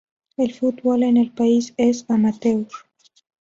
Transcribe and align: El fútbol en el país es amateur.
El 0.35 0.51
fútbol 0.51 1.03
en 1.03 1.17
el 1.17 1.29
país 1.29 1.75
es 1.77 2.05
amateur. 2.09 2.65